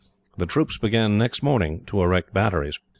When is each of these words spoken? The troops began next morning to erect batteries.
The 0.35 0.47
troops 0.47 0.79
began 0.79 1.19
next 1.19 1.43
morning 1.43 1.85
to 1.85 2.01
erect 2.01 2.33
batteries. 2.33 2.79